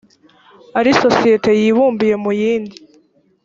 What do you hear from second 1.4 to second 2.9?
yibumbiye mu yindi